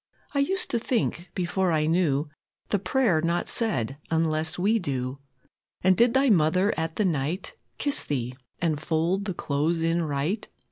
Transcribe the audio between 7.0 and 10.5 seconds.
night Kiss Thee, and fold the clothes in right?